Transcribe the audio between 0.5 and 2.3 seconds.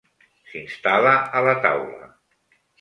S'instal·la a la taula.